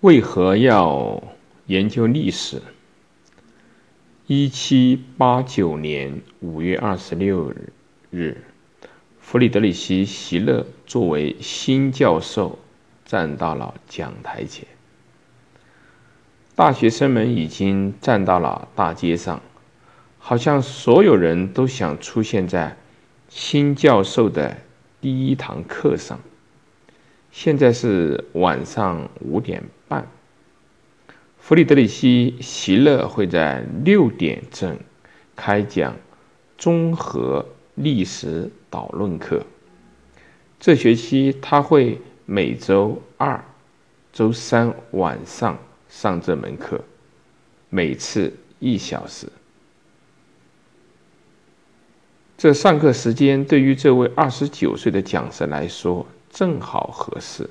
[0.00, 1.22] 为何要
[1.64, 2.60] 研究历史？
[4.26, 7.50] 一七八九年五月二十六
[8.10, 8.36] 日，
[9.18, 12.58] 弗里德里希·席勒作为新教授
[13.06, 14.68] 站到了讲台前。
[16.54, 19.40] 大学生们已经站到了大街上，
[20.18, 22.76] 好像所有人都想出现在
[23.30, 24.58] 新教授的
[25.00, 26.20] 第一堂课上。
[27.36, 30.08] 现在是晚上五点半。
[31.38, 34.78] 弗里德里希·席勒会在六点正
[35.36, 35.94] 开讲
[36.56, 37.44] 综合
[37.74, 39.44] 历史导论课。
[40.58, 43.44] 这学期他会每周二、
[44.14, 45.58] 周三晚上
[45.90, 46.80] 上这门课，
[47.68, 49.28] 每次一小时。
[52.38, 56.06] 这上课时间对于这位二十九岁的讲师来说。
[56.36, 57.48] 正好合适。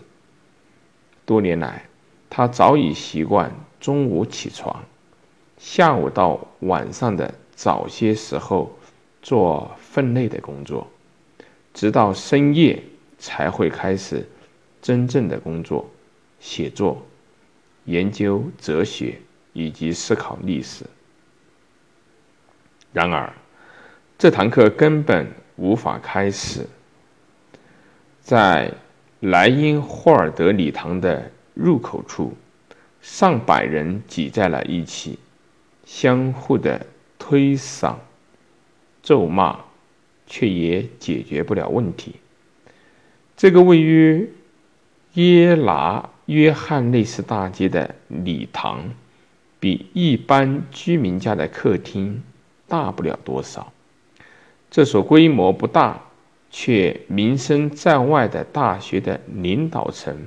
[1.25, 1.89] 多年来，
[2.29, 4.83] 他早已习惯中午起床，
[5.57, 8.77] 下午到晚上的早些时候
[9.23, 10.87] 做分内的工作，
[11.73, 12.83] 直到深夜
[13.17, 14.29] 才会开始
[14.83, 15.89] 真正的工作，
[16.39, 17.03] 写作、
[17.85, 19.19] 研究哲学
[19.53, 20.85] 以及思考历史。
[22.93, 23.33] 然而，
[24.19, 26.67] 这堂课根本无法开始。
[28.25, 28.73] 在
[29.19, 32.33] 莱茵霍尔德礼堂的入口处，
[32.99, 35.19] 上百人挤在了一起，
[35.85, 36.87] 相互的
[37.19, 37.93] 推搡、
[39.03, 39.59] 咒骂，
[40.25, 42.15] 却也解决不了问题。
[43.37, 44.27] 这个位于
[45.13, 48.89] 耶拿约翰内斯大街的礼堂，
[49.59, 52.23] 比一般居民家的客厅
[52.67, 53.71] 大不了多少。
[54.71, 56.04] 这所规模不大。
[56.57, 60.25] 却名声在外的大学的领导层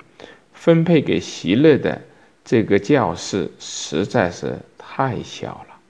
[0.53, 2.03] 分配给席勒的
[2.45, 5.81] 这个教室实在是太小了，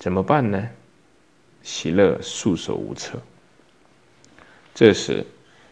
[0.00, 0.68] 怎么办呢？
[1.62, 3.22] 席勒束手无策。
[4.74, 5.24] 这时，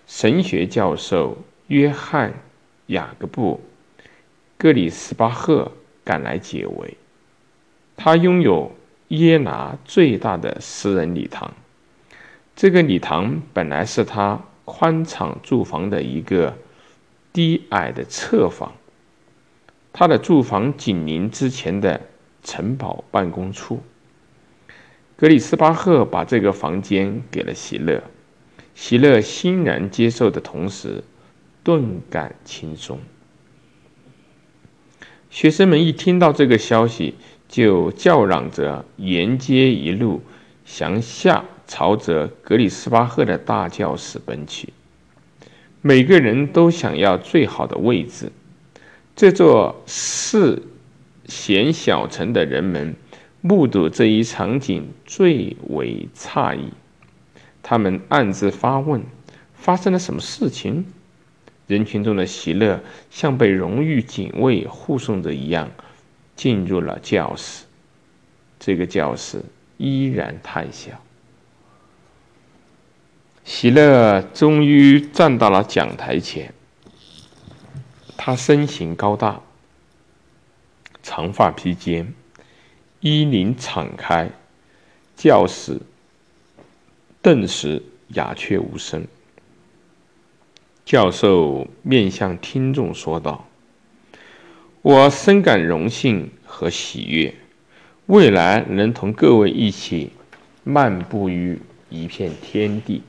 [0.06, 2.30] 神学教授约翰·
[2.86, 3.60] 雅各布·
[4.56, 5.72] 格里斯巴赫
[6.04, 6.96] 赶来解围。
[7.96, 8.70] 他拥有
[9.08, 11.52] 耶拿最大的私人礼堂。
[12.60, 16.58] 这个礼堂本来是他宽敞住房的一个
[17.32, 18.74] 低矮的侧房，
[19.94, 22.02] 他的住房紧邻之前的
[22.44, 23.80] 城堡办公处。
[25.16, 28.02] 格里斯巴赫把这个房间给了席勒，
[28.74, 31.02] 席勒欣然接受的同时，
[31.64, 32.98] 顿感轻松。
[35.30, 37.14] 学生们一听到这个消息，
[37.48, 40.20] 就叫嚷着沿街一路
[40.66, 41.46] 向下。
[41.70, 44.72] 朝着格里斯巴赫的大教室奔去，
[45.80, 48.32] 每个人都想要最好的位置。
[49.14, 50.64] 这座四
[51.26, 52.96] 贤小城的人们
[53.40, 56.72] 目睹这一场景最为诧异，
[57.62, 59.04] 他们暗自发问：
[59.54, 60.84] 发生了什么事情？
[61.68, 62.80] 人群中的席勒
[63.12, 65.70] 像被荣誉警卫护送着一样
[66.34, 67.64] 进入了教室。
[68.58, 69.40] 这个教室
[69.76, 71.00] 依然太小。
[73.52, 76.54] 席勒终于站到了讲台前。
[78.16, 79.40] 他身形高大，
[81.02, 82.14] 长发披肩，
[83.00, 84.30] 衣领敞开，
[85.16, 85.80] 教室
[87.20, 89.04] 顿时鸦雀无声。
[90.84, 93.48] 教授面向听众说道
[94.80, 97.34] ：“我深感荣幸和喜悦，
[98.06, 100.12] 未来能同各位一起
[100.62, 103.02] 漫步于一片天地。”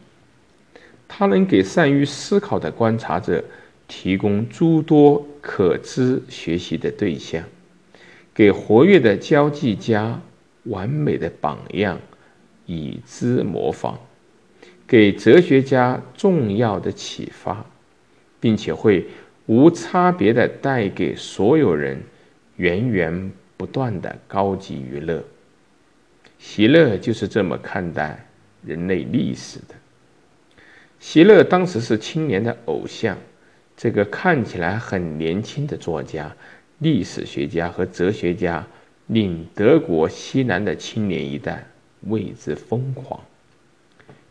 [1.14, 3.44] 他能给善于思考的观察者
[3.86, 7.44] 提供诸多可知学习的对象，
[8.34, 10.22] 给活跃的交际家
[10.64, 12.00] 完美的榜样
[12.66, 14.00] 以资模仿，
[14.88, 17.66] 给哲学家重要的启发，
[18.40, 19.06] 并且会
[19.48, 22.02] 无差别的带给所有人
[22.56, 25.22] 源源不断的高级娱乐。
[26.40, 28.26] 席勒就是这么看待
[28.66, 29.76] 人类历史的。
[31.02, 33.18] 席勒当时是青年的偶像，
[33.76, 36.34] 这个看起来很年轻的作家、
[36.78, 38.66] 历史学家和哲学家，
[39.08, 41.66] 令德国西南的青年一代
[42.02, 43.20] 为之疯狂。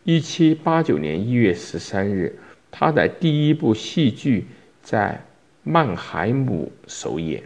[0.04, 2.38] 一七八九年一月十三日，
[2.70, 4.46] 他的第一部戏剧
[4.80, 5.20] 在
[5.64, 7.42] 曼海姆首演。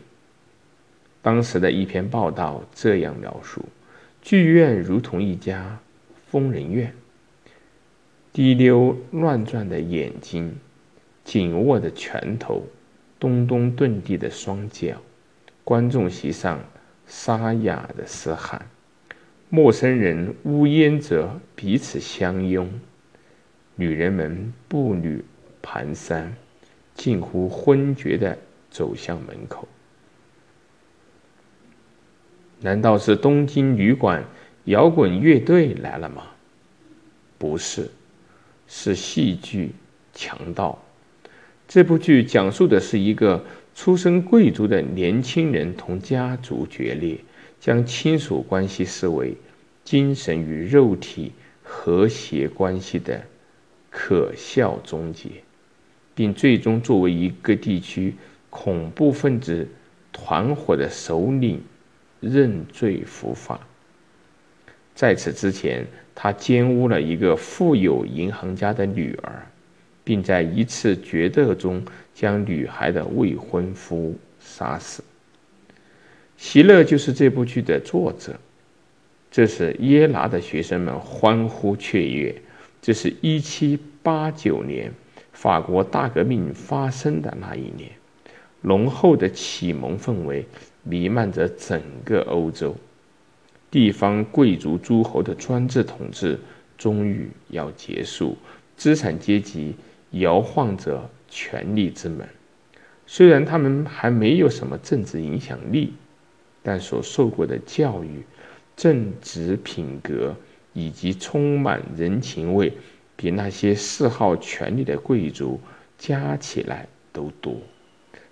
[1.23, 3.65] 当时的一篇报道这样描述：
[4.21, 5.79] 剧院如同一家
[6.31, 6.95] 疯人院。
[8.35, 10.59] 滴溜乱转的眼睛，
[11.23, 12.65] 紧握的拳头，
[13.21, 15.01] 咚咚顿地的双脚，
[15.63, 16.59] 观众席上
[17.07, 18.67] 沙哑的嘶喊，
[19.49, 22.69] 陌生人呜咽着彼此相拥，
[23.77, 25.25] 女人们步履
[25.63, 26.27] 蹒跚，
[26.93, 28.37] 近乎昏厥的
[28.69, 29.69] 走向门口。
[32.63, 34.25] 难道是东京旅馆
[34.65, 36.25] 摇滚乐队来了吗？
[37.39, 37.89] 不是，
[38.77, 39.67] 是戏剧
[40.13, 40.83] 《强盗》。
[41.69, 47.19] 这部剧讲述的是一个出身贵族的年轻人同家族决裂，
[47.61, 49.37] 将亲属关系视为
[49.85, 51.31] 精神与肉体
[51.63, 53.23] 和谐关系的
[53.91, 55.31] 可笑终结，
[56.13, 58.17] 并最终作为一个地区
[58.51, 59.69] 恐怖分子
[60.13, 61.63] 团伙的首领。
[62.21, 63.61] 认罪伏法。
[64.95, 69.47] 在此之前，他奸污了一个富有银行家的女儿，
[70.05, 75.03] 并在一次决斗中将女孩的未婚夫杀死。
[76.37, 78.39] 席勒就是这部剧的作者。
[79.31, 82.35] 这是耶拿的学生们欢呼雀跃。
[82.81, 84.93] 这是一七八九年，
[85.33, 87.91] 法国大革命发生的那一年，
[88.61, 90.47] 浓厚的启蒙氛围。
[90.87, 92.77] 弥漫着整个欧洲，
[93.75, 96.39] 地方贵族诸侯的专制统治
[96.79, 98.37] 终于要结束，
[98.77, 99.75] 资产阶级
[100.13, 102.25] 摇晃着权力之门。
[103.05, 105.93] 虽然他们还没有什么政治影响力，
[106.63, 108.23] 但所受过的教育、
[108.77, 110.37] 正直品格
[110.73, 112.73] 以及充满人情味，
[113.17, 115.61] 比那些嗜好权力的贵族
[115.99, 117.57] 加起来都多。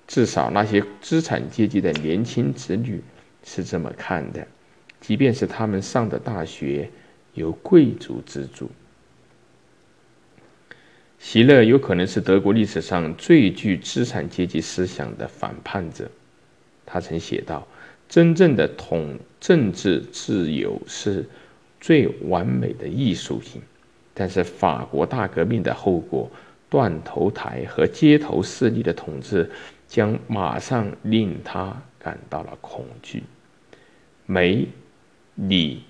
[0.06, 3.03] 至少那些资产阶级的年轻子女
[3.43, 4.47] 是这么看的，
[5.02, 6.88] 即便是他们上的大学
[7.34, 8.70] 由贵族资助。
[11.19, 16.10] 席勒有可能是德国历史上最具资产阶级思想的反叛者。
[16.87, 17.66] 他曾写道
[18.08, 21.28] ：“真正的统政治自由是
[21.81, 23.60] 最完美的艺术性，
[24.14, 26.31] 但是法国大革命的后果，
[26.70, 29.50] 断头台和街头势力的统治。”
[29.93, 33.25] 将马上令他感到了恐惧。
[34.25, 34.66] 美、
[35.34, 35.82] 礼、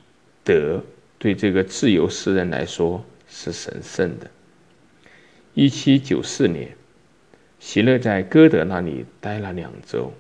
[0.44, 0.84] 德
[1.18, 4.30] 对这个自由诗人来说是神圣的。
[5.54, 6.76] 一七九四年，
[7.58, 10.12] 席勒在歌德那里待了两周，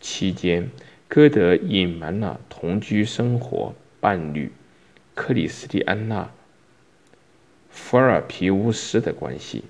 [0.00, 0.70] 期间
[1.08, 4.50] 歌德隐瞒了同居生活伴侣
[5.14, 6.24] 克里斯蒂安娜·
[7.70, 9.64] 福尔皮乌斯的关系。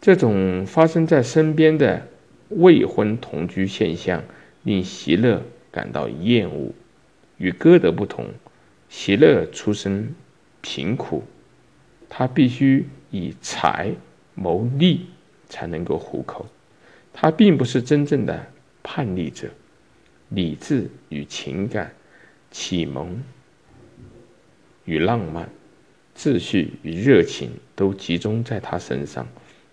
[0.00, 2.08] 这种发生在身边的。
[2.48, 4.22] 未婚同居现象
[4.62, 5.42] 令席勒
[5.72, 6.70] 感到厌恶。
[7.38, 8.26] 与歌德不同，
[8.88, 10.14] 席勒出身
[10.60, 11.24] 贫苦，
[12.08, 13.92] 他必须以财
[14.34, 15.06] 谋利
[15.48, 16.46] 才能够糊口。
[17.12, 18.46] 他并不是真正的
[18.82, 19.48] 叛逆者，
[20.28, 21.92] 理智与情感、
[22.50, 23.22] 启蒙
[24.84, 25.48] 与浪漫、
[26.16, 29.26] 秩序与热情都集中在他身上，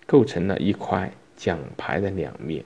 [0.06, 1.12] 构成了一块。
[1.36, 2.64] 奖牌的两面，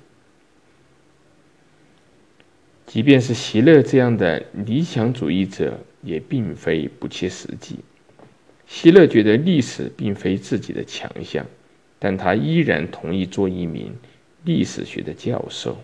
[2.89, 7.81] 即便是席勒这样的理想主义者，也并非不切实际。
[8.67, 11.45] 席勒觉得历史并非自己的强项，
[11.99, 13.95] 但他依然同意做一名
[14.43, 15.77] 历史学的教授。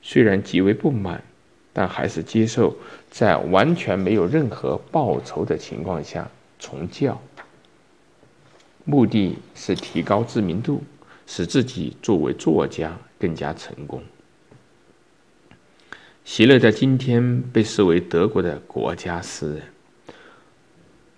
[0.00, 1.24] 虽然极为不满，
[1.72, 2.76] 但还是接受
[3.10, 6.30] 在完全没有任何报酬的情况下
[6.60, 7.20] 从教，
[8.84, 10.80] 目的是提高知名度。
[11.30, 14.02] 使自己作为作家更加成功。
[16.30, 19.62] 席勒在今天被视为德国的国家诗人，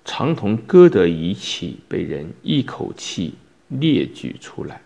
[0.04, 3.34] 常同歌德一起被人一口气
[3.66, 4.80] 列举出来。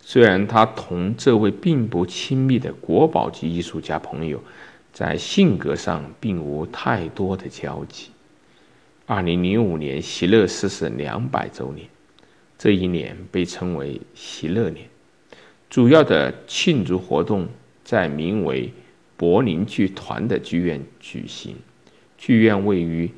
[0.00, 4.42] 虽然他同这位并不亲密的国宝级艺术家朋友，
[4.92, 8.08] 在性格上并无太多的交集。
[9.06, 11.88] 二零零五年，席勒逝世两百周年。
[12.58, 14.88] 这一年被称为“席勒年”，
[15.70, 17.46] 主要的庆祝活动
[17.84, 18.72] 在名为
[19.18, 21.56] “柏林剧团”的剧院举行。
[22.16, 23.10] 剧院位于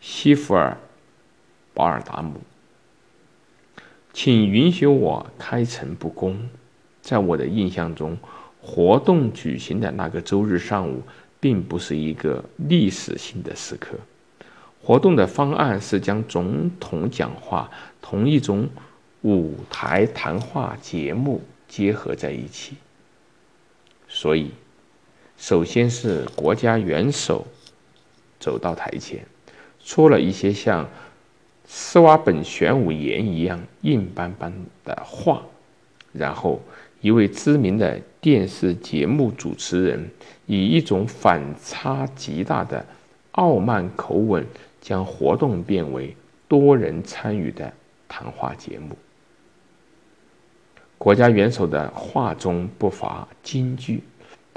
[0.00, 0.78] 西弗尔
[1.74, 2.34] 保尔达姆。
[4.12, 6.48] 请允许我开诚布公，
[7.02, 8.16] 在我的印象中，
[8.62, 11.02] 活动举行的那个周日上午，
[11.38, 13.98] 并不是一个历史性的时刻。
[14.82, 17.70] 活动的方案是将总统讲话
[18.00, 18.68] 同一种
[19.22, 22.76] 舞台谈话节目结合在一起。
[24.08, 24.50] 所以，
[25.38, 27.46] 首先是国家元首
[28.40, 29.24] 走到台前，
[29.78, 30.88] 说了一些像
[31.66, 34.52] 斯瓦本玄武岩一样硬邦邦
[34.84, 35.42] 的话，
[36.12, 36.60] 然后，
[37.00, 40.10] 一位知名的电视节目主持人
[40.46, 42.84] 以一种反差极大的
[43.32, 44.44] 傲慢口吻，
[44.80, 46.16] 将活动变为
[46.48, 47.72] 多人参与的
[48.08, 48.96] 谈话节目。
[50.98, 54.02] 国家元首的话中不乏金句，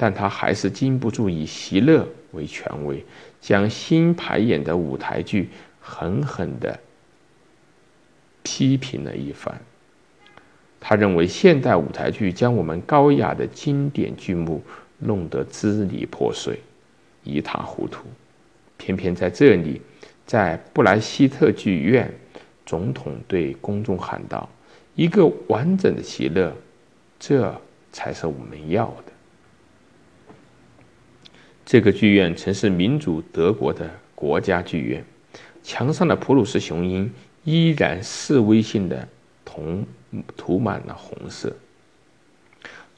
[0.02, 3.04] 但他还是禁不住以席勒为权威，
[3.38, 6.80] 将新排演的舞台剧狠狠地
[8.42, 9.60] 批评了一番。
[10.80, 14.62] 他认为现代舞台剧将我们高雅的经典剧目
[15.00, 16.58] 弄得支离破碎、
[17.22, 18.06] 一塌糊涂。
[18.78, 19.82] 偏偏在这里，
[20.24, 22.10] 在布莱希特剧院，
[22.64, 24.48] 总统对公众喊道
[24.96, 26.56] ：“一个完整的席勒，
[27.18, 27.54] 这
[27.92, 29.12] 才是我们要的。”
[31.70, 35.04] 这个剧院曾是民主德国的国家剧院，
[35.62, 37.08] 墙上的普鲁士雄鹰
[37.44, 39.06] 依然示威性的
[39.44, 39.86] 同。
[40.36, 41.54] 涂满了红色。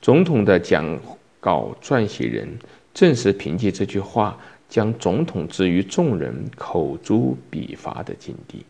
[0.00, 0.98] 总统的讲
[1.40, 2.48] 稿撰写人
[2.94, 8.64] 正是凭借这句话，将总统置于众人口诛笔伐的境地。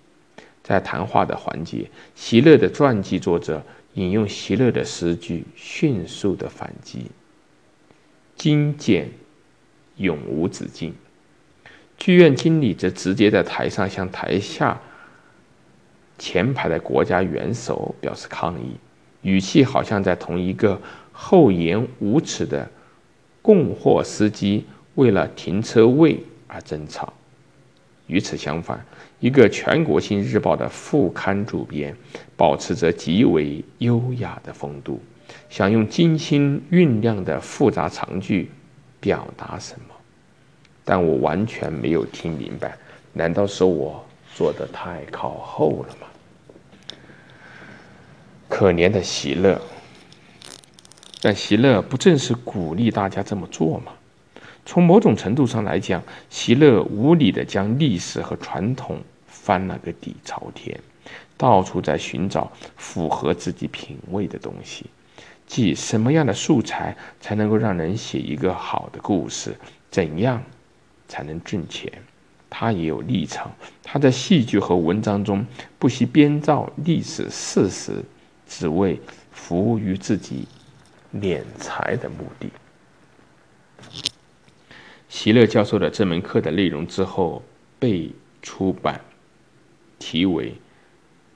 [0.64, 7.06] 在谈话的环节，席勒的传记作者引用席勒的诗句，迅速的反击
[8.34, 9.08] ：“精简
[9.96, 10.94] 永无止境。”
[11.98, 14.80] 剧院经理则直接在台上向台下。
[16.18, 18.76] 前排的国家元首表示抗议，
[19.22, 20.80] 语气好像在同一个
[21.10, 22.70] 厚颜无耻的
[23.40, 27.12] 供货司机为了停车位而争吵。
[28.06, 28.84] 与此相反，
[29.18, 31.96] 一个全国性日报的副刊主编
[32.36, 35.00] 保持着极为优雅的风度，
[35.48, 38.50] 想用精心酝酿的复杂长句
[39.02, 39.94] 表达什么，
[40.84, 42.78] 但我完全没有听明白。
[43.12, 44.02] 难道是我
[44.34, 46.06] 坐的太靠后了吗？
[48.48, 49.60] 可怜的席勒，
[51.20, 53.92] 但席勒不正是鼓励大家这么做吗？
[54.64, 60.78] 从某种程度上来讲，席勒无理的将历史和传统翻了个底朝天，
[61.36, 64.86] 到处在寻找符合自己品味的东西，
[65.52, 69.54] 即什么样的素材才能够让人写一个好的故事，
[69.90, 70.42] 怎样
[71.06, 71.92] 才能挣钱？
[72.48, 75.46] 他也有立场，他在戏剧和文章中
[75.78, 78.02] 不惜编造历史事实。
[78.46, 78.98] 只为
[79.30, 80.46] 服务于自己
[81.14, 82.50] 敛财的目的。
[85.10, 87.42] 席勒教授的这门课的内容之后
[87.78, 89.02] 被出版，
[89.98, 90.50] 题为《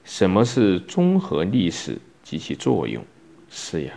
[0.03, 3.03] 什么是综合历史及其作用》。
[3.49, 3.93] 是呀，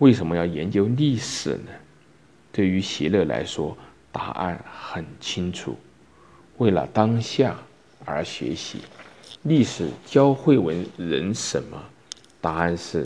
[0.00, 1.70] 为什么要研究历史呢？
[2.50, 3.76] 对于席勒来说，
[4.10, 5.76] 答案很清楚：
[6.56, 7.54] 为了当下
[8.06, 8.78] 而学习。
[9.42, 11.78] 历史教会我们人什么？
[12.40, 13.04] 答案是，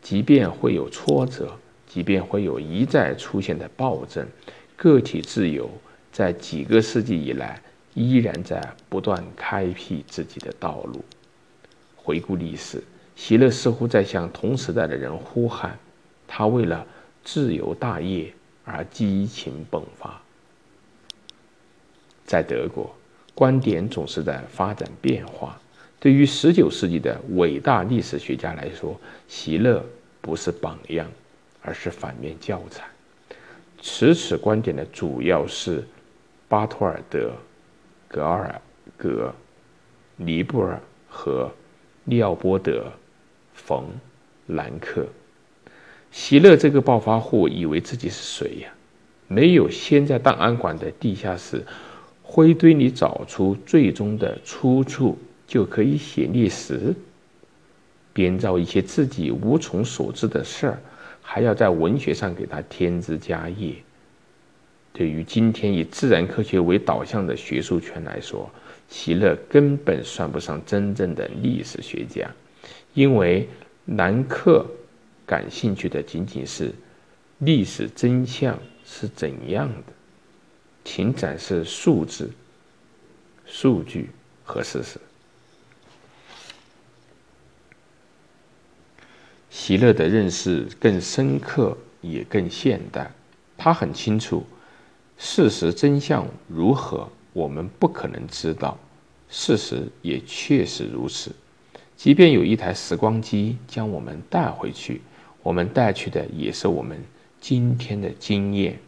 [0.00, 1.52] 即便会有挫折，
[1.88, 4.24] 即便会有一再出现的暴政，
[4.76, 5.68] 个体自由
[6.12, 7.60] 在几个世纪以来
[7.94, 11.04] 依然在不断开辟自己的道路。
[11.96, 12.80] 回顾历史，
[13.16, 15.76] 席勒似乎在向同时代的人呼喊：
[16.28, 16.86] 他为了
[17.24, 18.32] 自由大业
[18.64, 20.20] 而激情迸发。
[22.24, 22.94] 在德国，
[23.34, 25.58] 观点总是在发展变化。
[25.98, 28.94] 对于十九世纪的伟大历史学家来说，
[29.26, 29.84] 席勒
[30.20, 31.10] 不是榜样，
[31.62, 32.86] 而是反面教材。
[33.80, 35.82] 持此观点的主要是
[36.48, 37.32] 巴托尔德、
[38.06, 38.60] 格尔
[38.96, 39.34] 格、
[40.16, 41.50] 尼布尔和
[42.04, 42.84] 利奥波德·
[43.54, 43.84] 冯·
[44.54, 45.06] 兰克。
[46.10, 48.68] 席勒这个暴发户以为自己是谁呀？
[49.26, 51.64] 没有先在档案馆的地下室
[52.22, 55.18] 灰堆里找出最终的出处。
[55.48, 56.94] 就可以写历史，
[58.12, 60.78] 编造一些自己无从所知的事儿，
[61.22, 63.72] 还要在文学上给他添枝加叶。
[64.92, 68.50] 对于今天以自然科学为导向的学术圈来说，
[68.90, 72.30] 席勒根本算不上真正的历史学家，
[72.92, 73.48] 因为
[73.86, 74.66] 兰克
[75.28, 76.72] 感兴趣的仅仅是
[77.40, 79.92] 历史真相是怎样的，
[80.86, 82.30] 请展示数字、
[83.44, 84.08] 数据
[84.42, 84.98] 和事实。
[89.50, 93.12] 席勒的认识更深刻，也更现代。
[93.58, 94.46] 他很清楚，
[95.18, 98.78] 事实真相如何，我们不可能知道。
[99.28, 101.30] 事实也确实如此。
[101.96, 105.02] 即便有一台时光机将我们带回去，
[105.48, 107.02] 我们带去的也是我们
[107.40, 108.78] 今天的经验、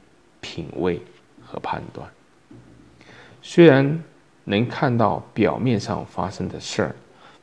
[0.42, 1.00] 品味
[1.42, 2.06] 和判断。
[3.40, 4.04] 虽然
[4.44, 6.94] 能看到表面上发生的事儿，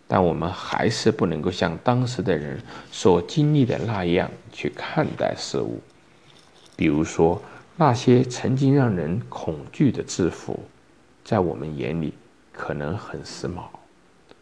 [0.07, 5.81] 但我们还是不能够像当时的人所经历的那样去看待事物。
[6.75, 7.41] 比如说，
[7.75, 10.59] 那些曾经让人恐惧的制服，
[11.23, 12.13] 在我们眼里
[12.53, 13.63] 可能很时髦，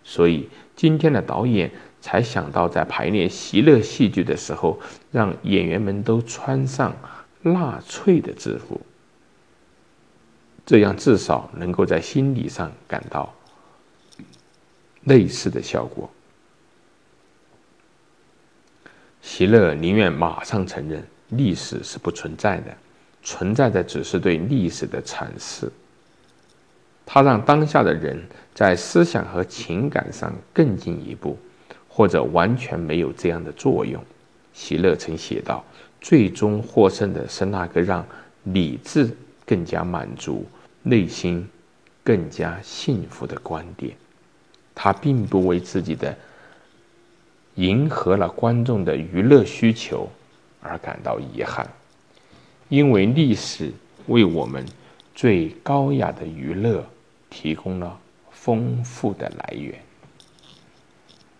[0.03, 1.72] 所以今天的导演
[2.05, 4.79] 才想到在排练席勒戏剧的时候，
[5.12, 6.95] 让演员们都穿上
[7.41, 8.79] 纳粹的制服，
[10.67, 13.33] 这样至少能够在心理上感到。
[15.05, 16.07] 类似的效果。
[19.24, 22.77] 席勒宁愿马上承认历史是不存在的，
[23.24, 25.71] 存在的只是对历史的阐释。
[27.03, 31.35] 他让当下的人在思想和情感上更进一步，
[31.95, 34.03] 或者完全没有这样的作用。
[34.53, 35.63] 席勒曾写道
[36.01, 38.05] ：“最终获胜的是那个让
[38.43, 39.09] 理智
[39.45, 40.45] 更加满足、
[40.83, 41.47] 内心
[42.03, 43.95] 更加幸福的观点。”
[44.75, 46.13] 他并不为自己的
[47.55, 50.09] 迎合了观众的娱乐需求
[50.61, 51.65] 而感到遗憾，
[52.67, 53.71] 因为历史
[54.07, 54.65] 为我们
[55.13, 56.85] 最高雅的娱乐
[57.29, 57.97] 提供了
[58.31, 59.84] 丰富的来源。